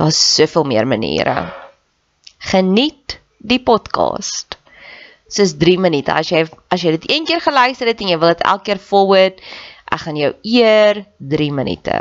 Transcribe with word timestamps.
Daar's 0.00 0.18
soveel 0.34 0.64
meer 0.64 0.86
maniere. 0.88 1.52
Geniet 2.38 3.18
die 3.36 3.60
podcast. 3.60 4.56
Dis 5.28 5.52
3 5.60 5.74
minute. 5.76 6.14
As 6.16 6.30
jy 6.32 6.46
as 6.72 6.80
jy 6.80 6.94
dit 6.94 7.04
een 7.10 7.26
keer 7.28 7.42
geluister 7.44 7.90
het 7.90 8.00
en 8.00 8.08
jy 8.08 8.16
wil 8.22 8.32
dit 8.32 8.46
elke 8.48 8.70
keer 8.70 8.80
forward, 8.80 9.42
ek 9.92 10.00
gaan 10.06 10.16
jou 10.16 10.30
eer 10.54 11.02
3 11.34 11.48
minute. 11.52 11.98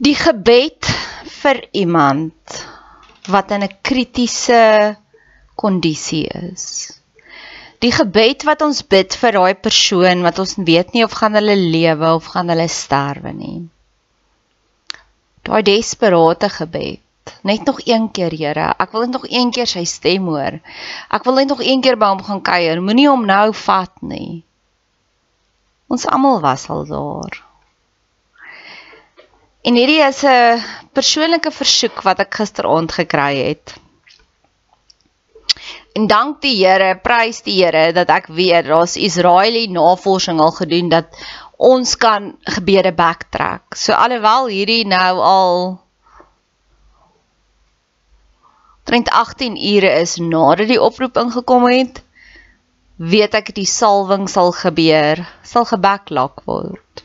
Die 0.00 0.14
gebed 0.16 0.88
vir 1.42 1.60
iemand 1.82 2.62
wat 3.28 3.52
in 3.52 3.66
'n 3.66 3.76
kritiese 3.84 4.96
kondisie 5.60 6.24
is. 6.32 6.64
Die 7.84 7.92
gebed 7.92 8.48
wat 8.48 8.64
ons 8.64 8.80
bid 8.80 9.12
vir 9.20 9.36
daai 9.36 9.54
persoon 9.68 10.24
wat 10.24 10.40
ons 10.40 10.56
weet 10.56 10.96
nie 10.96 11.04
of 11.04 11.12
gaan 11.12 11.36
hulle 11.36 11.58
lewe 11.60 12.14
of 12.14 12.32
gaan 12.32 12.48
hulle 12.48 12.68
sterwe 12.68 13.36
nie 13.36 13.68
daai 15.50 15.62
desperate 15.66 16.48
gebed. 16.48 17.02
Net 17.42 17.64
nog 17.64 17.80
een 17.84 18.08
keer, 18.10 18.32
Here. 18.32 18.70
Ek 18.78 18.92
wil 18.92 19.06
net 19.06 19.14
nog 19.16 19.26
een 19.28 19.50
keer 19.54 19.68
sy 19.68 19.84
stem 19.84 20.28
hoor. 20.30 20.58
Ek 21.10 21.26
wil 21.26 21.38
net 21.40 21.50
nog 21.50 21.62
een 21.62 21.82
keer 21.82 21.98
by 21.98 22.10
hom 22.12 22.22
gaan 22.26 22.42
kuier. 22.42 22.80
Moenie 22.82 23.08
hom 23.08 23.26
nou 23.26 23.50
vat 23.54 23.92
nie. 24.02 24.42
Ons 25.90 26.06
almal 26.06 26.40
was 26.40 26.68
al 26.70 26.86
daar. 26.86 27.42
En 29.66 29.76
hierdie 29.76 30.00
is 30.06 30.22
'n 30.24 30.62
persoonlike 30.92 31.50
versoek 31.50 32.02
wat 32.02 32.20
ek 32.20 32.34
gisteraand 32.34 32.92
gekry 32.92 33.36
het. 33.48 33.74
En 35.92 36.06
dank 36.06 36.40
die 36.40 36.56
Here, 36.64 36.96
prys 36.96 37.42
die 37.42 37.64
Here 37.64 37.92
dat 37.92 38.08
ek 38.08 38.26
weet 38.26 38.64
daar's 38.70 38.96
Israeliese 38.96 39.72
navorsing 39.72 40.40
al 40.40 40.54
gedoen 40.56 40.88
dat 40.88 41.06
ons 41.60 41.96
kan 42.00 42.32
gebede 42.48 42.92
backtrack. 42.96 43.76
So 43.76 43.92
alhoewel 43.92 44.48
hierdie 44.48 44.86
nou 44.88 45.20
al 45.20 45.56
18 48.90 49.54
ure 49.54 49.90
is 50.00 50.16
nadat 50.18 50.70
die 50.72 50.80
oproep 50.80 51.20
ingekom 51.20 51.68
het, 51.70 52.00
weet 52.96 53.36
ek 53.38 53.52
die 53.54 53.68
salwing 53.68 54.26
sal 54.28 54.50
gebeur, 54.56 55.20
sal 55.46 55.68
gebacklog 55.68 56.40
word. 56.48 57.04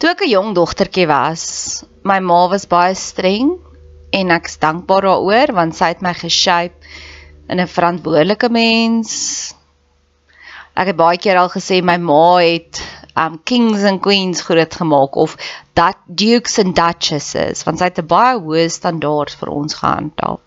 Toe 0.00 0.10
ek 0.10 0.24
'n 0.24 0.32
jong 0.32 0.50
dogtertjie 0.56 1.06
was, 1.06 1.84
my 2.02 2.18
ma 2.18 2.48
was 2.48 2.64
baie 2.66 2.96
streng 2.96 3.60
en 4.10 4.32
ek's 4.32 4.56
dankbaar 4.58 5.04
daaroor 5.04 5.52
want 5.52 5.76
sy 5.76 5.92
het 5.92 6.00
my 6.02 6.14
geshape 6.16 6.74
in 7.50 7.60
'n 7.60 7.74
verantwoordelike 7.76 8.48
mens. 8.48 9.10
Ek 10.74 10.92
het 10.92 10.96
baie 10.96 11.18
keer 11.18 11.36
al 11.36 11.50
gesê 11.50 11.82
my 11.82 11.96
ma 11.98 12.38
het 12.38 12.80
um 13.18 13.40
kings 13.44 13.82
and 13.82 14.00
queens 14.00 14.42
groot 14.46 14.74
gemaak 14.74 15.16
of 15.16 15.36
dat 15.74 15.96
dukes 16.06 16.58
and 16.62 16.76
duchesses 16.76 17.64
want 17.66 17.78
sy 17.78 17.90
het 17.90 17.98
'n 17.98 18.06
baie 18.06 18.38
hoë 18.38 18.68
standaard 18.70 19.34
vir 19.40 19.48
ons 19.48 19.74
gehandhaaf. 19.74 20.40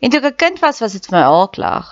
En 0.00 0.10
toe 0.10 0.20
ek 0.20 0.32
'n 0.32 0.36
kind 0.44 0.58
was, 0.60 0.80
was 0.80 0.92
dit 0.92 1.06
vir 1.06 1.18
my 1.18 1.24
aaklag. 1.24 1.88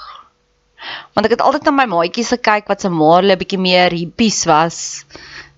Want 1.15 1.27
ek 1.27 1.37
het 1.37 1.41
altyd 1.41 1.65
na 1.65 1.71
my 1.71 1.87
maatjies 1.87 2.35
gekyk 2.37 2.69
wat 2.69 2.81
se 2.81 2.89
ma 2.89 3.17
hulle 3.17 3.37
bietjie 3.37 3.59
meer 3.59 3.91
hippies 3.91 4.45
was. 4.45 5.05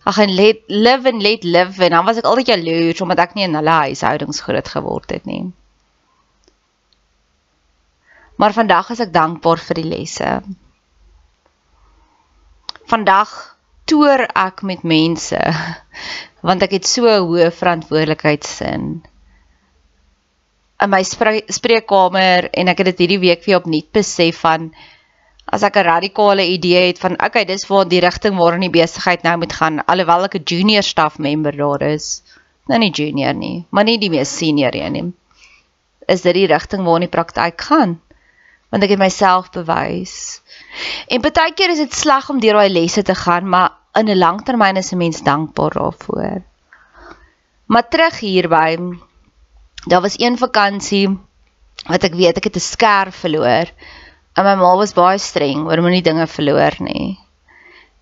Ag 0.06 0.19
en 0.19 0.35
let 0.35 0.62
live 0.69 1.09
and 1.11 1.23
let 1.23 1.43
live 1.44 1.82
en 1.82 1.91
dan 1.91 2.05
was 2.05 2.17
ek 2.17 2.25
altyd 2.31 2.47
jaloers 2.55 3.00
omdat 3.00 3.19
ek 3.19 3.35
nie 3.35 3.44
in 3.44 3.59
hulle 3.59 3.71
huishoudings 3.71 4.41
groot 4.41 4.69
geword 4.69 5.11
het 5.11 5.26
nie. 5.26 5.53
Maar 8.37 8.53
vandag 8.53 8.91
is 8.91 9.00
ek 9.00 9.12
dankbaar 9.12 9.61
vir 9.69 9.81
die 9.81 9.88
lesse. 9.88 10.31
Vandag 12.87 13.56
toer 13.87 14.27
ek 14.35 14.62
met 14.62 14.83
mense 14.83 15.41
want 16.47 16.62
ek 16.62 16.77
het 16.79 16.87
so 16.87 17.06
'n 17.09 17.27
hoë 17.27 17.50
verantwoordelikheidsin 17.50 18.85
in 20.85 20.93
my 20.93 21.03
spreekkamer 21.03 22.50
en 22.53 22.69
ek 22.69 22.83
het 22.83 22.91
dit 22.93 23.03
hierdie 23.05 23.23
week 23.23 23.44
weer 23.47 23.61
opnuut 23.62 23.88
besef 23.97 24.43
van 24.44 24.69
as 25.47 25.62
ek 25.62 25.77
'n 25.77 25.87
radikale 25.88 26.44
idee 26.44 26.87
het 26.88 26.99
van 26.99 27.17
okay, 27.23 27.44
dis 27.44 27.67
waar 27.71 27.88
die 27.88 28.00
rigting 28.00 28.37
waarin 28.37 28.67
die 28.67 28.71
besigheid 28.71 29.23
nou 29.23 29.37
moet 29.38 29.53
gaan, 29.53 29.81
alhoewel 29.87 30.25
ek 30.25 30.35
'n 30.37 30.44
junior 30.44 30.83
staff 30.83 31.19
member 31.19 31.56
daar 31.56 31.83
is. 31.83 32.23
Nou 32.69 32.79
nie 32.79 32.91
junior 32.91 33.35
nie, 33.35 33.65
maar 33.71 33.85
nie 33.85 33.99
die 33.99 34.11
mees 34.11 34.37
senior 34.37 34.75
een 34.75 34.93
nie. 34.93 35.12
Is 36.09 36.23
dit 36.23 36.35
die 36.35 36.47
rigting 36.47 36.85
waarin 36.85 37.09
die 37.09 37.17
praktyk 37.17 37.61
gaan? 37.61 38.00
Want 38.76 38.84
ek 38.84 38.93
het 38.93 39.00
myself 39.00 39.46
bewys. 39.55 40.43
En 41.08 41.23
baie 41.25 41.52
keer 41.56 41.70
is 41.73 41.78
dit 41.81 41.94
sleg 41.96 42.26
om 42.28 42.40
deur 42.44 42.58
daai 42.58 42.69
lesse 42.69 43.00
te 43.08 43.14
gaan, 43.17 43.46
maar 43.49 43.70
in 43.96 44.11
'n 44.12 44.19
langtermyn 44.20 44.76
is 44.76 44.93
'n 44.93 45.00
mens 45.00 45.23
dankbaar 45.25 45.73
daarvoor. 45.73 46.43
Maar 47.73 47.88
terug 47.88 48.20
hierby. 48.20 48.76
Daar 49.88 50.00
was 50.00 50.19
een 50.20 50.37
vakansie 50.38 51.08
wat 51.87 52.05
ek 52.05 52.14
weet 52.20 52.37
ek 52.37 52.44
het 52.44 52.56
'n 52.56 52.61
skerf 52.61 53.17
verloor. 53.25 53.73
En 54.37 54.44
my 54.44 54.55
ma 54.55 54.76
was 54.76 54.93
baie 54.93 55.19
streng 55.19 55.64
oor 55.64 55.81
moenie 55.81 56.02
dinge 56.02 56.26
verloor 56.26 56.76
nie. 56.78 57.19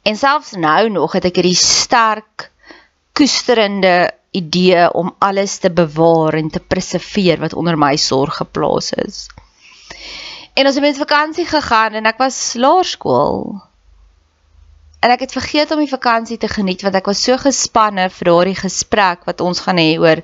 En 0.03 0.17
selfs 0.17 0.53
nou 0.53 0.89
nog 0.91 1.13
het 1.13 1.25
ek 1.25 1.37
hierdie 1.37 1.55
sterk 1.55 2.51
koesterende 3.13 4.11
idee 4.31 4.93
om 4.93 5.15
alles 5.19 5.59
te 5.59 5.71
bewaar 5.71 6.35
en 6.35 6.51
te 6.51 6.61
preserveer 6.61 7.39
wat 7.39 7.55
onder 7.55 7.79
my 7.79 7.97
sorg 7.97 8.37
geplaas 8.37 8.93
is. 8.93 9.29
En 10.55 10.67
ons 10.67 10.75
het 10.75 10.85
met 10.85 10.99
vakansie 10.99 11.47
gegaan 11.47 11.97
en 11.99 12.07
ek 12.07 12.19
was 12.23 12.55
laerskool. 12.55 13.57
En 15.03 15.11
ek 15.11 15.27
het 15.27 15.33
vergeet 15.35 15.71
om 15.75 15.83
die 15.83 15.91
vakansie 15.91 16.39
te 16.39 16.49
geniet 16.49 16.85
want 16.87 16.95
ek 16.95 17.11
was 17.11 17.23
so 17.27 17.37
gespanne 17.41 18.07
vir 18.11 18.31
daardie 18.31 18.61
gesprek 18.61 19.27
wat 19.29 19.43
ons 19.43 19.65
gaan 19.67 19.83
hê 19.83 19.99
oor 19.99 20.23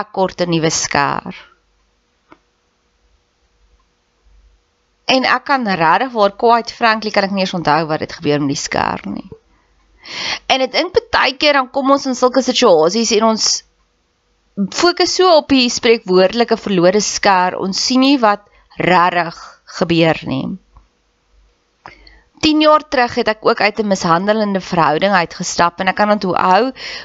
ek 0.00 0.12
kort 0.12 0.44
'n 0.44 0.52
nuwe 0.52 0.70
skerf. 0.70 1.38
En 5.04 5.24
ek 5.24 5.44
kan 5.44 5.66
regtig 5.66 6.12
waar 6.12 6.36
quite 6.36 6.74
frankly 6.74 7.10
kan 7.10 7.24
ek 7.24 7.32
nie 7.32 7.44
eens 7.44 7.54
onthou 7.54 7.86
wat 7.86 8.00
het 8.00 8.12
gebeur 8.12 8.40
met 8.40 8.54
die 8.54 8.62
skerm 8.62 9.14
nie. 9.14 9.30
En 10.46 10.60
ek 10.60 10.72
dink 10.72 11.00
baie 11.10 11.36
keer 11.36 11.52
dan 11.52 11.70
kom 11.70 11.90
ons 11.90 12.06
in 12.06 12.14
sulke 12.14 12.42
situasies 12.42 13.12
en 13.16 13.24
ons 13.24 13.64
fokus 14.70 15.14
so 15.14 15.36
op 15.36 15.48
die 15.48 15.68
spreekwoordelike 15.70 16.56
verlore 16.56 17.00
skerm, 17.00 17.60
ons 17.60 17.84
sien 17.86 18.00
nie 18.00 18.18
wat 18.18 18.44
regtig 18.76 19.51
gebeur 19.78 20.18
nie. 20.28 20.44
10 22.42 22.60
jaar 22.60 22.82
terug 22.90 23.14
het 23.14 23.28
ek 23.30 23.44
ook 23.46 23.60
uit 23.62 23.78
'n 23.78 23.86
mishandelende 23.86 24.60
verhouding 24.60 25.12
uitgestap 25.14 25.80
en 25.80 25.88
ek 25.88 25.96
kan 25.96 26.10
onthou 26.10 26.34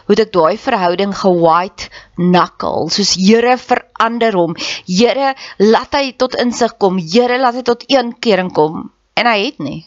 hoe 0.08 0.16
ek 0.24 0.32
daai 0.34 0.58
verhouding 0.58 1.14
ge-white 1.14 1.90
knuckle 2.16 2.90
soos 2.90 3.14
Here 3.14 3.58
verander 3.58 4.34
hom. 4.34 4.56
Here 4.88 5.36
laat 5.58 5.94
hy 5.94 6.12
tot 6.18 6.36
insig 6.36 6.78
kom. 6.78 6.98
Here 6.98 7.38
laat 7.38 7.54
hy 7.54 7.62
tot 7.62 7.86
eenkering 7.88 8.52
kom 8.52 8.92
en 9.14 9.26
hy 9.26 9.46
het 9.46 9.60
nie. 9.60 9.86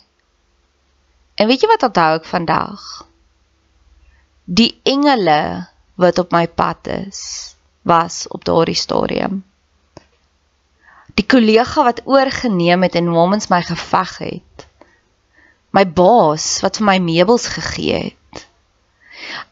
En 1.34 1.48
weet 1.48 1.62
jy 1.62 1.68
wat 1.68 1.82
onthou 1.82 2.14
ek 2.14 2.24
vandag? 2.24 3.06
Die 4.44 4.80
engele 4.84 5.66
wat 5.96 6.18
op 6.18 6.32
my 6.32 6.46
pad 6.46 6.86
is 6.86 7.56
was 7.82 8.26
op 8.28 8.44
daardie 8.44 8.78
stadium. 8.78 9.42
Die 11.20 11.26
kollega 11.28 11.84
wat 11.84 12.00
oorgeneem 12.08 12.86
het 12.86 12.96
en 12.96 13.12
namens 13.12 13.50
my 13.52 13.60
geveg 13.66 14.18
het 14.24 14.66
my 15.76 15.84
baas 15.86 16.46
wat 16.64 16.80
vir 16.80 16.86
my 16.88 16.96
meubels 17.02 17.46
gegee 17.54 17.98
het. 18.10 18.46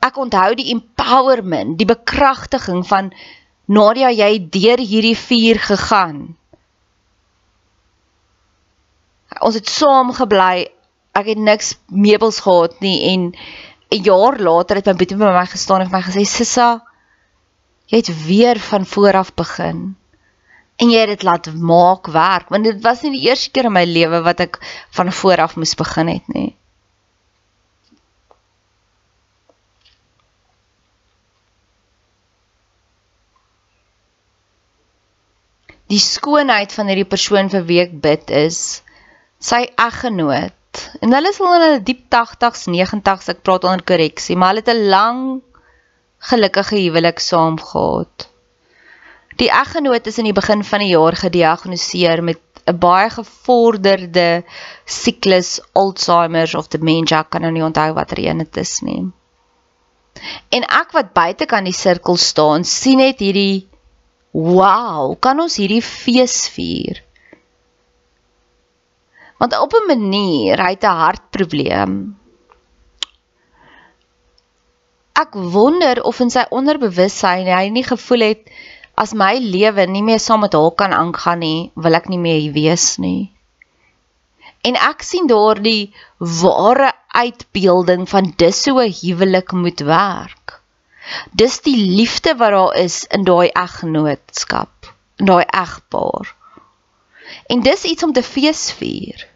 Ek 0.03 0.17
onthou 0.19 0.55
die 0.59 0.71
empowerment, 0.73 1.77
die 1.79 1.87
bekragtiging 1.87 2.85
van 2.89 3.13
Nadia, 3.69 4.11
jy 4.11 4.29
het 4.33 4.49
deur 4.55 4.81
hierdie 4.81 5.17
vuur 5.19 5.61
gegaan. 5.69 6.19
Ons 9.45 9.59
het 9.61 9.69
saam 9.71 10.15
gebly. 10.17 10.67
Ek 11.19 11.29
het 11.29 11.39
niks 11.39 11.75
meubels 11.87 12.41
gehad 12.47 12.79
nie 12.81 12.97
en 13.13 13.33
'n 13.91 14.03
jaar 14.03 14.39
later 14.39 14.77
het 14.77 14.87
my 14.87 14.95
boetie 14.95 15.17
by 15.17 15.33
my 15.35 15.47
gestaan 15.47 15.81
en 15.81 15.91
vir 15.91 15.99
my 15.99 16.05
gesê: 16.05 16.25
"Sissa, 16.25 16.83
jy 17.87 17.97
het 17.99 18.27
weer 18.27 18.59
van 18.59 18.87
voor 18.87 19.15
af 19.17 19.35
begin." 19.35 19.97
En 20.79 20.93
jy 20.93 21.01
het 21.03 21.13
dit 21.17 21.27
laat 21.27 21.51
maak 21.55 22.07
werk 22.15 22.53
want 22.55 22.69
dit 22.69 22.79
was 22.85 23.03
nie 23.03 23.17
die 23.17 23.27
eerste 23.29 23.51
keer 23.51 23.69
in 23.71 23.75
my 23.75 23.85
lewe 23.89 24.23
wat 24.27 24.43
ek 24.45 24.61
van 24.99 25.13
voor 25.21 25.43
af 25.47 25.57
moes 25.59 25.75
begin 25.79 26.11
het 26.13 26.35
nie. 26.35 26.53
Die 35.89 36.03
skoonheid 36.05 36.75
van 36.77 36.91
hierdie 36.91 37.09
persoon 37.09 37.49
vir 37.49 37.63
wie 37.69 37.81
ek 37.81 37.95
bid 38.05 38.31
is 38.31 38.59
sy 39.41 39.63
eggenoot. 39.81 40.83
En 41.01 41.15
hulle 41.17 41.31
is 41.33 41.39
al 41.41 41.55
in 41.57 41.65
hulle 41.65 41.85
diep 41.87 42.03
80s, 42.13 42.67
90s, 42.69 43.31
ek 43.33 43.41
praat 43.47 43.65
onder 43.65 43.83
korreksie, 43.91 44.37
maar 44.37 44.53
hulle 44.53 44.63
het 44.67 44.75
'n 44.75 44.91
lang 44.93 45.23
gelukkige 46.31 46.77
huwelik 46.77 47.25
saam 47.25 47.57
gehad. 47.71 48.29
Die 49.39 49.51
eggenoot 49.55 50.07
is 50.11 50.19
in 50.19 50.27
die 50.27 50.35
begin 50.35 50.65
van 50.67 50.83
die 50.83 50.91
jaar 50.91 51.15
gediagnoseer 51.17 52.23
met 52.27 52.41
'n 52.67 52.79
baie 52.79 53.11
gevorderde 53.11 54.45
siklus 54.85 55.61
Alzheimer 55.73 56.57
of 56.59 56.69
dementia, 56.69 57.23
kan 57.23 57.41
nou 57.41 57.53
nie 57.53 57.65
onthou 57.65 57.93
watter 57.95 58.19
een 58.19 58.39
dit 58.39 58.57
is 58.57 58.81
nie. 58.81 59.13
En 60.51 60.63
ek 60.63 60.93
wat 60.93 61.13
buite 61.13 61.47
kan 61.47 61.65
die 61.65 61.77
sirkel 61.77 62.17
staan, 62.17 62.65
sien 62.65 62.99
net 62.99 63.21
hierdie 63.23 63.69
wow, 64.33 65.15
kan 65.21 65.41
ons 65.41 65.57
hierdie 65.57 65.83
fees 65.83 66.49
vier? 66.49 67.03
Want 69.39 69.59
op 69.59 69.73
'n 69.73 69.87
manier, 69.87 70.59
hy 70.59 70.71
het 70.75 70.85
'n 70.85 71.01
hartprobleem. 71.03 72.17
Ek 75.15 75.35
wonder 75.35 76.03
of 76.03 76.21
in 76.21 76.31
sy 76.31 76.45
onderbewussyn 76.51 77.47
hy 77.47 77.69
nie 77.69 77.85
gevoel 77.85 78.21
het 78.21 78.51
as 78.99 79.15
my 79.15 79.35
lewe 79.39 79.85
nie 79.87 80.03
meer 80.03 80.19
saam 80.23 80.43
met 80.43 80.55
haar 80.59 80.75
kan 80.81 80.95
aangaan 80.95 81.43
nie, 81.45 81.71
wil 81.75 81.95
ek 81.99 82.09
nie 82.11 82.19
meer 82.19 82.41
hier 82.43 82.55
wees 82.57 82.87
nie. 83.03 83.31
En 84.67 84.75
ek 84.75 85.05
sien 85.07 85.29
daardie 85.31 85.93
ware 86.41 86.91
uitbeelding 87.15 88.09
van 88.11 88.33
dis 88.43 88.65
hoe 88.67 88.83
'n 88.87 88.97
huwelik 89.01 89.53
moet 89.53 89.81
werk. 89.91 90.59
Dis 91.33 91.61
die 91.69 91.77
liefde 91.77 92.35
wat 92.41 92.53
daar 92.57 92.75
is 92.77 93.05
in 93.17 93.25
daai 93.25 93.49
eggenootskap, 93.49 94.91
in 95.17 95.31
daai 95.31 95.45
egpaar. 95.47 96.35
En 97.47 97.63
dis 97.63 97.85
iets 97.85 98.03
om 98.03 98.13
te 98.13 98.23
feesvier. 98.23 99.27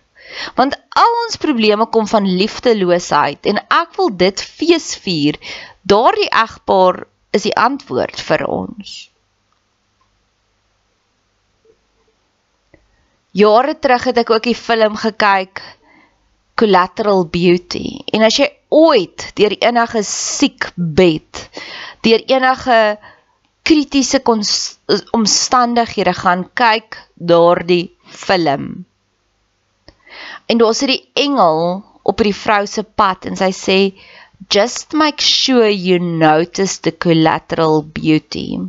Want 0.59 0.77
al 1.05 1.15
ons 1.25 1.37
probleme 1.37 1.87
kom 1.87 2.07
van 2.07 2.27
liefdeloosheid 2.27 3.47
en 3.47 3.63
ek 3.69 3.97
wil 3.97 4.11
dit 4.17 4.43
feesvier. 4.43 5.39
Daardie 5.83 6.31
egpaar 6.45 7.05
is 7.31 7.43
die 7.43 7.57
antwoord 7.57 8.21
vir 8.21 8.47
ons. 8.49 9.12
Jare 13.33 13.73
terug 13.81 14.05
het 14.11 14.19
ek 14.21 14.31
ook 14.31 14.45
die 14.45 14.57
film 14.57 14.97
gekyk 15.01 15.63
Collateral 16.61 17.25
Beauty. 17.33 18.03
En 18.13 18.27
as 18.27 18.37
jy 18.37 18.51
ooit 18.69 19.31
deur 19.41 19.55
enige 19.57 20.03
siek 20.05 20.69
bed, 20.77 21.41
deur 22.05 22.21
enige 22.29 22.79
kritiese 23.65 24.21
omstandighede 25.17 26.13
gaan 26.21 26.45
kyk 26.53 27.01
daardie 27.17 27.95
film. 28.05 28.85
En 30.47 30.61
daar's 30.61 30.85
hierdie 30.85 31.09
engel 31.17 31.81
op 32.05 32.21
die 32.21 32.37
vrou 32.37 32.67
se 32.69 32.85
pad 32.85 33.25
en 33.31 33.39
sy 33.41 33.53
sê 33.57 33.81
just 34.53 34.93
make 34.93 35.25
sure 35.25 35.71
you 35.73 35.97
notice 36.03 36.83
the 36.85 36.93
collateral 36.93 37.81
beauty. 37.81 38.61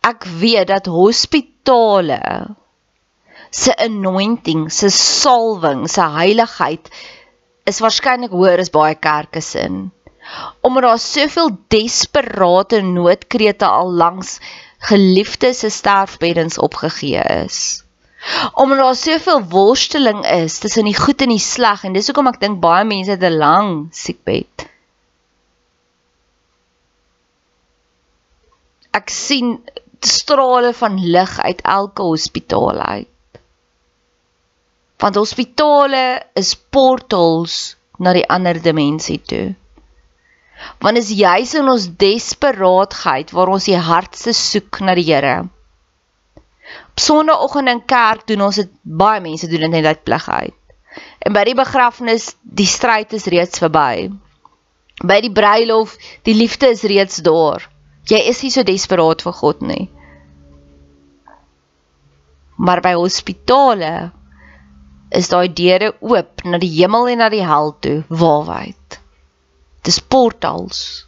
Ek 0.00 0.24
weet 0.40 0.70
dat 0.72 0.88
hospitaal 0.88 1.52
totale 1.64 2.54
se 3.54 3.74
anointing, 3.78 4.70
se 4.70 4.90
salwing, 4.90 5.86
se 5.88 6.02
heiligheid 6.16 6.90
is 7.70 7.78
waarskynlik 7.84 8.34
hoër 8.34 8.62
as 8.64 8.72
baie 8.74 8.96
kerke 8.98 9.42
sin. 9.44 9.86
Omdat 10.66 10.88
daar 10.88 11.02
soveel 11.02 11.52
desperate 11.72 12.80
noodkrete 12.82 13.68
al 13.68 13.92
langs 14.02 14.38
geliefdes 14.88 15.62
se 15.62 15.70
sterfbeddens 15.70 16.58
opgegee 16.58 17.22
is. 17.44 17.60
Omdat 18.58 18.82
daar 18.82 18.98
soveel 18.98 19.44
worsteling 19.54 20.24
is 20.26 20.58
tussen 20.58 20.90
die 20.90 20.98
goed 20.98 21.22
en 21.22 21.32
die 21.36 21.42
sleg 21.42 21.84
en 21.86 21.94
dis 21.94 22.10
hoekom 22.10 22.32
ek 22.32 22.40
dink 22.42 22.60
baie 22.64 22.84
mense 22.88 23.14
het 23.14 23.22
'n 23.22 23.38
lang 23.38 23.70
siekbed. 23.94 24.66
Ek 28.94 29.10
sien 29.10 29.58
strale 30.06 30.72
van 30.74 30.98
lig 31.00 31.38
uit 31.40 31.60
elke 31.62 32.02
hospitaal 32.02 32.78
uit. 32.78 33.08
Want 34.96 35.14
hospitale 35.14 36.22
is 36.34 36.54
portals 36.56 37.76
na 37.98 38.12
die 38.16 38.26
ander 38.28 38.60
dimensie 38.62 39.20
toe. 39.20 39.54
Want 40.78 40.96
is 40.96 41.10
juis 41.10 41.54
in 41.58 41.68
ons 41.68 41.88
desperaatheid 42.00 43.34
waar 43.34 43.52
ons 43.52 43.66
die 43.68 43.76
hartse 43.76 44.32
soek 44.32 44.80
na 44.80 44.94
die 44.96 45.06
Here. 45.10 45.42
Op 46.94 47.02
Sondagoggend 47.02 47.68
in 47.68 47.82
kerk 47.84 48.26
doen 48.30 48.46
ons 48.46 48.60
dit 48.62 48.70
baie 48.82 49.20
mense 49.20 49.48
doen 49.50 49.66
dit 49.66 49.74
net 49.74 49.84
uit 49.90 50.04
plig 50.06 50.28
uit. 50.28 50.54
En 51.26 51.34
by 51.34 51.42
die 51.48 51.56
begrafnis, 51.58 52.32
die 52.42 52.68
stryd 52.70 53.12
is 53.18 53.26
reeds 53.30 53.58
verby. 53.58 54.08
By 55.02 55.18
die 55.24 55.32
bruilof, 55.34 55.96
die 56.22 56.36
liefde 56.38 56.70
is 56.70 56.84
reeds 56.86 57.18
daar. 57.26 57.66
Jy 58.10 58.20
is 58.28 58.42
nie 58.44 58.52
so 58.52 58.64
desperaat 58.66 59.24
vir 59.24 59.36
God 59.40 59.62
nie. 59.64 59.86
Maar 62.60 62.82
by 62.84 62.92
hospitale 62.98 63.94
is 65.14 65.30
daai 65.32 65.48
deure 65.48 65.94
oop 66.04 66.44
na 66.44 66.60
die 66.60 66.72
hemel 66.76 67.08
en 67.12 67.22
na 67.22 67.30
die 67.32 67.44
hel 67.46 67.72
toe, 67.84 68.02
waarwyd. 68.08 68.98
Dis 69.86 70.00
portals. 70.00 71.04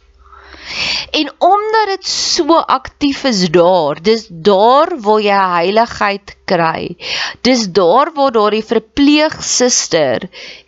En 1.15 1.29
omdat 1.39 1.91
dit 1.93 2.07
so 2.07 2.57
aktief 2.59 3.23
is 3.29 3.45
daar, 3.55 4.01
dis 4.03 4.25
daar 4.29 4.91
waar 5.05 5.21
jy 5.23 5.37
heiligheid 5.53 6.33
kry. 6.49 6.97
Dis 7.47 7.67
daar 7.71 8.11
waar 8.15 8.33
daardie 8.35 8.65
verpleegsuster 8.65 10.27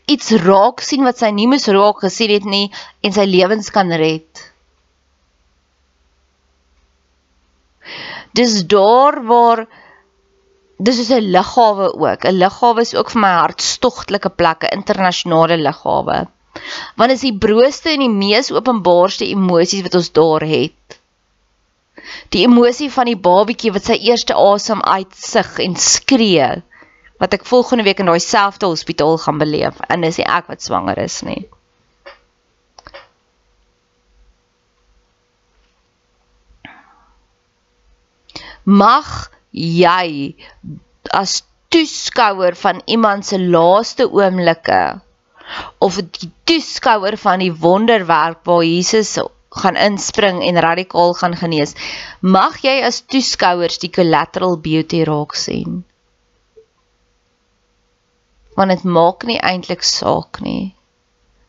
iets 0.10 0.32
raak 0.46 0.82
sien 0.86 1.04
wat 1.06 1.20
sy 1.22 1.34
nie 1.36 1.50
moes 1.52 1.68
raak 1.68 2.00
gesien 2.06 2.32
het 2.38 2.48
nie 2.48 2.70
en 3.04 3.14
sy 3.14 3.28
lewens 3.30 3.70
kan 3.76 3.92
red. 3.92 4.49
Dis 8.40 8.58
daar 8.72 9.20
waar 9.28 9.66
dis 10.88 11.00
is 11.04 11.12
'n 11.12 11.32
lughawe 11.36 11.88
ook. 11.94 12.26
'n 12.26 12.40
Lughawe 12.42 12.82
is 12.88 12.96
ook 12.96 13.12
vir 13.14 13.22
my 13.22 13.34
hartstogtelike 13.44 14.30
plek, 14.30 14.64
'n 14.64 14.76
internasionale 14.80 15.58
lughawe 15.68 16.28
want 17.00 17.12
is 17.12 17.26
die 17.26 17.36
broodste 17.46 17.94
en 17.94 18.04
die 18.04 18.12
mees 18.12 18.52
openbaarste 18.52 19.28
emosies 19.30 19.86
wat 19.86 19.98
ons 20.00 20.12
daar 20.16 20.46
het. 20.48 20.98
Die 22.34 22.46
emosie 22.48 22.90
van 22.94 23.10
die 23.10 23.20
babietjie 23.30 23.74
wat 23.76 23.90
sy 23.90 24.00
eerste 24.10 24.38
asem 24.38 24.82
uitsig 24.82 25.60
en 25.66 25.76
skree 25.76 26.50
wat 27.20 27.36
ek 27.36 27.48
volgende 27.50 27.86
week 27.88 28.00
in 28.00 28.10
daai 28.10 28.22
selfde 28.24 28.70
hospitaal 28.72 29.18
gaan 29.22 29.42
beleef 29.42 29.82
en 29.90 30.06
dis 30.08 30.20
nie 30.22 30.28
ek 30.28 30.48
wat 30.52 30.64
swanger 30.64 31.02
is 31.04 31.20
nie. 31.28 31.42
Mag 38.70 39.10
jy 39.52 40.36
as 41.16 41.42
toeskouer 41.74 42.56
van 42.56 42.82
iemand 42.86 43.26
se 43.26 43.40
laaste 43.40 44.06
oomblikke 44.10 45.02
of 45.82 45.98
die 46.20 46.30
toeskouer 46.50 47.18
van 47.18 47.42
die 47.42 47.54
wonderwerk 47.54 48.44
waar 48.46 48.64
Jesus 48.64 49.18
gaan 49.50 49.76
inspring 49.76 50.44
en 50.46 50.62
radikaal 50.62 51.14
gaan 51.14 51.36
genees. 51.36 51.74
Mag 52.22 52.60
jy 52.62 52.82
as 52.86 53.02
toeskouers 53.02 53.80
die 53.82 53.90
collateral 53.90 54.58
beauty 54.62 55.02
raak 55.10 55.34
sien. 55.36 55.82
Want 58.58 58.76
dit 58.76 58.84
maak 58.84 59.26
nie 59.26 59.40
eintlik 59.40 59.84
saak 59.88 60.42
nie. 60.46 60.76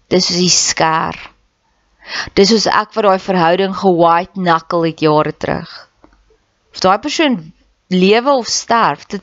Dis 0.08 0.30
soos 0.30 0.40
die 0.40 0.54
skêr. 0.54 1.18
Dis 2.34 2.50
soos 2.50 2.66
ek 2.70 2.96
wat 2.96 3.06
daai 3.06 3.22
verhouding 3.22 3.76
ge-white 3.76 4.40
knuckle 4.40 4.88
het 4.88 5.04
jare 5.04 5.36
terug. 5.36 5.89
Of 6.72 6.78
daai 6.78 6.98
persoon 6.98 7.52
lewe 7.88 8.30
of 8.30 8.46
sterf, 8.46 9.06
dit 9.06 9.22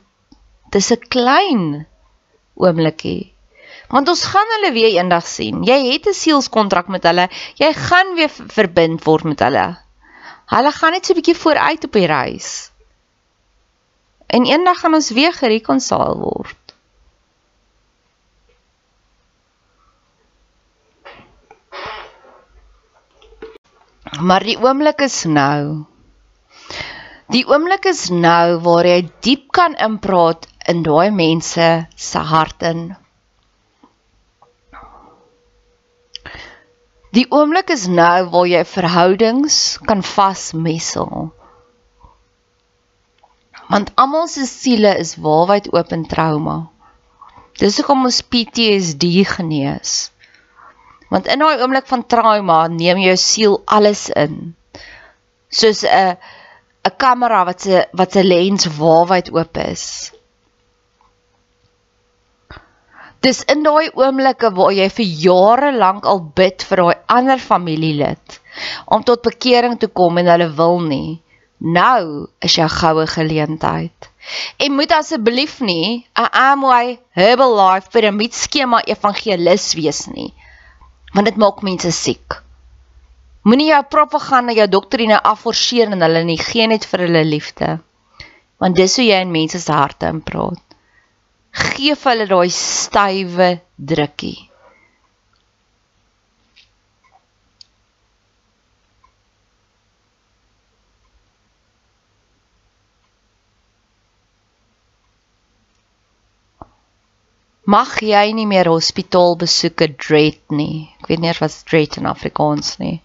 dis 0.72 0.92
'n 0.92 1.08
klein 1.08 1.88
oomblikie 2.56 3.38
want 3.88 4.10
ons 4.12 4.24
gaan 4.28 4.50
hulle 4.58 4.72
weer 4.76 4.92
eendag 4.98 5.28
sien. 5.28 5.64
Jy 5.64 5.78
het 5.92 6.08
'n 6.08 6.14
sielskontrak 6.14 6.88
met 6.88 7.04
hulle. 7.04 7.30
Jy 7.56 7.74
gaan 7.74 8.16
weer 8.16 8.30
verbind 8.30 9.04
word 9.04 9.24
met 9.24 9.40
hulle. 9.40 9.78
Hulle 10.46 10.72
gaan 10.72 10.92
net 10.92 11.06
so 11.06 11.14
'n 11.14 11.20
bietjie 11.20 11.36
vooruit 11.36 11.84
op 11.84 11.92
die 11.92 12.06
reis. 12.06 12.72
En 14.28 14.46
eendag 14.46 14.80
gaan 14.80 14.94
ons 14.94 15.10
weer 15.12 15.34
gerekonsaal 15.34 16.18
word. 16.18 16.56
Maar 24.20 24.44
die 24.44 24.60
oomblik 24.60 25.00
is 25.02 25.24
nou. 25.24 25.86
Die 27.34 27.44
oomblik 27.48 27.86
is 27.92 28.08
nou 28.10 28.60
waar 28.64 28.88
jy 28.88 29.02
diep 29.26 29.50
kan 29.52 29.76
inpraat 29.76 30.48
in 30.72 30.84
daai 30.86 31.12
mense 31.12 31.68
se 31.96 32.20
harte 32.32 32.72
Die 37.18 37.26
oomblik 37.34 37.72
is 37.74 37.88
nou 37.90 38.28
waar 38.30 38.48
jy 38.48 38.62
verhoudings 38.68 39.58
kan 39.90 40.04
vasmessel. 40.06 41.30
Want 43.72 43.92
almal 44.00 44.28
se 44.32 44.46
siele 44.48 44.92
is 45.02 45.16
waarwyd 45.24 45.72
oop 45.74 45.92
in 45.96 46.04
trauma. 46.12 46.58
Dis 47.58 47.80
hoekom 47.80 48.06
ons 48.06 48.22
PTSD 48.22 49.24
genees. 49.32 50.12
Want 51.10 51.28
in 51.32 51.42
daai 51.42 51.64
oomblik 51.64 51.88
van 51.90 52.06
trauma 52.06 52.60
neem 52.72 53.02
jou 53.02 53.16
siel 53.24 53.58
alles 53.66 54.08
in. 54.14 54.54
Soos 55.50 55.84
'n 55.84 56.20
'n 56.86 56.96
kamera 56.98 57.46
wat 57.46 57.62
se 57.62 57.86
wat 58.00 58.12
se 58.12 58.24
lens 58.24 58.68
waarwyd 58.80 59.32
oop 59.34 59.58
is. 59.58 59.86
Dis 63.26 63.44
in 63.54 63.64
daai 63.66 63.90
oomblikke 63.98 64.52
waar 64.58 64.74
jy 64.78 64.90
vir 64.98 65.08
jare 65.26 65.72
lank 65.76 66.06
al 66.06 66.22
bid 66.40 66.64
vir 66.70 66.82
daai 66.84 66.98
ander 67.18 67.40
familielid 67.42 68.40
om 68.86 69.04
tot 69.04 69.26
bekering 69.26 69.80
te 69.80 69.90
kom 70.00 70.18
en 70.22 70.30
hulle 70.34 70.50
wil 70.60 70.80
nie. 70.92 71.22
Nou 71.58 72.28
is 72.46 72.56
jou 72.60 72.68
goue 72.70 73.08
geleentheid. 73.10 74.10
En 74.62 74.76
moet 74.78 74.92
asseblief 74.94 75.60
nie 75.60 76.06
'n 76.16 76.30
Amway 76.32 77.00
Herbalife 77.20 77.90
piramiedskema 77.90 78.84
evangelis 78.86 79.74
wees 79.74 80.06
nie. 80.08 80.34
Want 81.14 81.26
dit 81.26 81.38
maak 81.38 81.62
mense 81.62 81.92
siek. 81.92 82.44
Moenie 83.48 83.70
jou 83.72 83.82
propaganda, 83.88 84.52
jou 84.52 84.68
doktrine 84.68 85.18
afforceer 85.24 85.94
en 85.96 86.04
hulle 86.04 86.24
nie 86.28 86.40
gee 86.42 86.68
net 86.68 86.86
vir 86.92 87.06
hulle 87.08 87.24
liefde. 87.24 87.78
Want 88.60 88.76
dis 88.76 88.98
hoe 89.00 89.06
jy 89.08 89.20
in 89.24 89.32
mense 89.32 89.62
se 89.64 89.72
harte 89.72 90.10
inpraat 90.12 90.64
gee 91.58 91.96
vir 91.96 92.12
hulle 92.12 92.28
daai 92.30 92.50
stywe 92.54 93.48
drukkie. 93.92 94.38
Mag 107.68 107.98
jy 108.00 108.32
nie 108.32 108.46
meer 108.48 108.70
hospitaal 108.72 109.36
besoeke 109.42 109.90
dread 109.92 110.40
nie. 110.56 110.88
Ek 111.02 111.10
weet 111.12 111.20
nie 111.20 111.28
eers 111.34 111.42
wat 111.44 111.58
dread 111.68 111.98
in 112.00 112.08
Afrikaans 112.08 112.78
nie. 112.80 113.02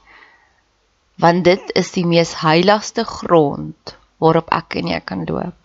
Want 1.23 1.45
dit 1.47 1.75
is 1.79 1.93
die 1.95 2.07
mees 2.07 2.35
heiligste 2.43 3.05
grond 3.07 3.97
waarop 4.23 4.51
ek 4.55 4.81
en 4.83 4.91
jy 4.91 5.01
kan 5.07 5.27
loop. 5.29 5.63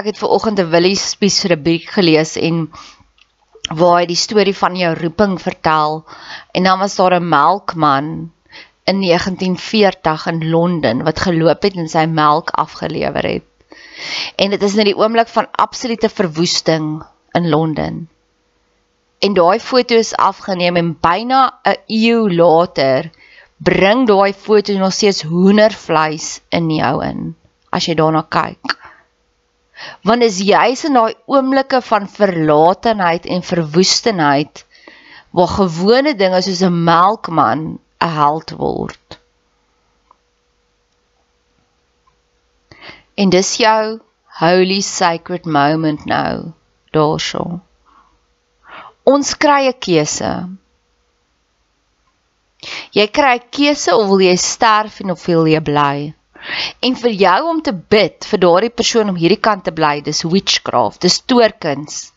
ek 0.00 0.06
het 0.08 0.20
ver 0.20 0.32
oggend 0.32 0.60
'n 0.60 0.70
Willie 0.72 0.96
Spies 0.96 1.44
rubriek 1.52 1.90
gelees 1.96 2.36
en 2.40 2.70
waar 3.80 3.98
hy 4.00 4.06
die 4.08 4.16
storie 4.16 4.56
van 4.56 4.76
jou 4.76 4.92
roeping 4.96 5.34
vertel 5.42 6.04
en 6.56 6.62
dan 6.64 6.78
was 6.78 6.96
daar 6.96 7.14
'n 7.18 7.28
melkman 7.28 8.08
in 8.84 9.00
1940 9.00 10.26
in 10.26 10.48
Londen 10.50 11.04
wat 11.04 11.20
geloop 11.26 11.62
het 11.62 11.76
en 11.76 11.88
sy 11.88 12.06
melk 12.06 12.50
afgelewer 12.50 13.22
het. 13.22 13.44
En 14.36 14.50
dit 14.50 14.62
is 14.62 14.74
net 14.74 14.88
die 14.88 14.96
oomblik 14.96 15.28
van 15.28 15.50
absolute 15.52 16.08
verwoesting 16.08 17.02
in 17.32 17.48
Londen. 17.48 18.08
En 19.20 19.34
daai 19.36 19.60
foto 19.60 19.94
is 19.94 20.14
afgeneem 20.16 20.76
en 20.76 20.92
byna 21.00 21.42
'n 21.72 21.76
eeu 21.86 22.22
later 22.42 23.10
bring 23.70 24.06
daai 24.06 24.32
foto 24.32 24.72
nog 24.78 24.92
steeds 24.92 25.22
hoendervleis 25.22 26.40
in 26.48 26.70
jou 26.70 26.96
in 27.04 27.36
as 27.70 27.86
jy 27.86 27.94
daarna 27.94 28.22
kyk 28.28 28.80
want 30.02 30.22
is 30.22 30.40
juis 30.44 30.84
in 30.88 30.96
daai 30.98 31.14
oomblikke 31.34 31.80
van 31.90 32.08
verlatenheid 32.08 33.26
en 33.26 33.46
verwoestenheid 33.52 34.64
waar 35.36 35.52
gewone 35.54 36.14
dinge 36.22 36.42
soos 36.42 36.62
'n 36.66 36.84
melkman 36.84 37.62
'n 38.06 38.12
held 38.20 38.50
word. 38.62 39.18
En 43.14 43.28
dis 43.30 43.56
jou 43.56 44.00
holy 44.40 44.80
sacred 44.80 45.44
moment 45.44 46.04
nou, 46.04 46.52
daarso. 46.90 47.60
Ons 49.08 49.34
kry 49.34 49.68
'n 49.68 49.78
keuse. 49.80 50.32
Jy 52.92 53.06
kry 53.08 53.36
'n 53.38 53.48
keuse 53.50 53.94
of 53.96 54.08
wil 54.08 54.20
jy 54.20 54.36
sterf 54.36 55.00
en 55.00 55.10
of 55.10 55.26
wil 55.26 55.46
jy 55.46 55.60
bly? 55.60 56.14
En 56.80 56.94
vir 56.94 57.10
jou 57.10 57.40
om 57.48 57.60
te 57.62 57.72
bid 57.72 58.24
vir 58.24 58.40
daardie 58.44 58.72
persoon 58.80 59.08
om 59.12 59.16
hierdie 59.16 59.40
kant 59.40 59.64
te 59.64 59.72
bly, 59.72 60.00
dis 60.00 60.24
witchcraft, 60.24 61.00
dis 61.00 61.20
toorkuns. 61.20 62.12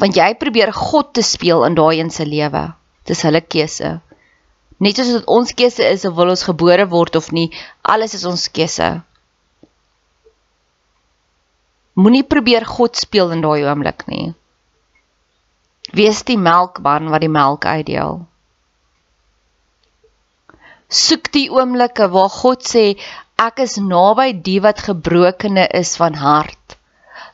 Want 0.00 0.16
jy 0.16 0.34
probeer 0.34 0.72
God 0.72 1.12
te 1.14 1.22
speel 1.22 1.64
in 1.64 1.74
daai 1.74 1.98
een 2.00 2.10
se 2.10 2.24
lewe. 2.24 2.74
Dis 3.04 3.22
hulle 3.22 3.40
keuse. 3.40 4.00
Net 4.78 4.96
soos 4.96 5.10
dit 5.16 5.26
ons 5.26 5.52
keuse 5.52 5.84
is 5.84 6.04
of 6.04 6.14
wil 6.14 6.30
ons 6.30 6.46
gebore 6.46 6.86
word 6.86 7.16
of 7.16 7.32
nie, 7.32 7.48
alles 7.82 8.14
is 8.14 8.24
ons 8.28 8.48
keuse. 8.48 8.90
Moenie 11.98 12.22
probeer 12.22 12.64
God 12.64 12.96
speel 12.96 13.32
in 13.34 13.42
daai 13.42 13.64
oomblik 13.66 14.06
nie. 14.06 14.34
Wees 15.92 16.24
die 16.28 16.38
melkman 16.38 17.08
wat 17.12 17.24
die 17.24 17.32
melk 17.32 17.64
uitdeel. 17.64 18.26
Soek 20.88 21.30
die 21.32 21.48
oomblikke 21.52 22.08
waar 22.12 22.32
God 22.32 22.64
sê 22.64 22.84
ek 23.40 23.62
is 23.64 23.76
naby 23.80 24.32
die 24.44 24.58
wat 24.64 24.84
gebrokene 24.88 25.68
is 25.80 25.96
van 26.00 26.16
hart. 26.20 26.76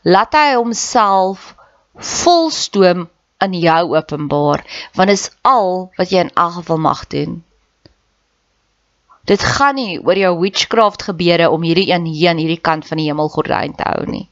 Laat 0.04 0.34
hy 0.34 0.54
homself 0.54 1.54
volstoom 1.94 3.08
in 3.44 3.54
jou 3.58 3.82
openbaar 3.94 4.62
want 4.98 5.10
is 5.10 5.30
al 5.42 5.90
wat 5.98 6.10
jy 6.10 6.26
in 6.26 6.34
elk 6.34 6.60
geval 6.60 6.80
mag 6.86 7.06
doen. 7.14 7.42
Dit 9.24 9.40
gaan 9.40 9.78
nie 9.80 9.98
oor 10.02 10.18
jou 10.20 10.34
witchcraft 10.42 11.06
gebeure 11.08 11.48
om 11.50 11.62
hierdie 11.64 11.88
een 11.92 12.04
hier 12.04 12.30
aan 12.30 12.42
hierdie 12.42 12.60
kant 12.60 12.86
van 12.86 13.00
die 13.00 13.08
hemelgordyn 13.08 13.74
te 13.78 13.86
hou 13.88 14.04
nie. 14.10 14.26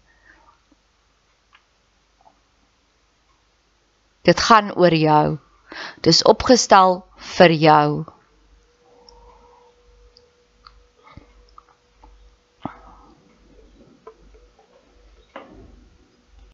Dit 4.23 4.41
gaan 4.41 4.75
oor 4.75 4.95
jou. 4.95 5.39
Dis 6.01 6.23
opgestel 6.23 7.01
vir 7.37 7.51
jou. 7.51 7.89